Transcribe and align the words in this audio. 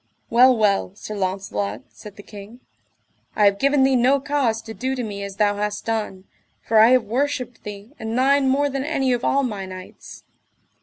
Well 0.31 0.57
well, 0.57 0.95
Sir 0.95 1.13
Launcelot, 1.15 1.83
said 1.89 2.15
the 2.15 2.23
king, 2.23 2.59
I 3.35 3.45
have 3.45 3.59
given 3.59 3.83
thee 3.83 3.95
no 3.95 4.19
cause 4.19 4.59
to 4.63 4.73
do 4.73 4.95
to 4.95 5.03
me 5.03 5.21
as 5.23 5.35
thou 5.35 5.57
hast 5.57 5.85
done, 5.85 6.23
for 6.63 6.79
I 6.79 6.89
have 6.89 7.03
worshipped 7.03 7.61
thee 7.61 7.91
and 7.99 8.17
thine 8.17 8.49
more 8.49 8.67
than 8.67 8.83
any 8.83 9.13
of 9.13 9.23
all 9.23 9.43
my 9.43 9.67
knights. 9.67 10.23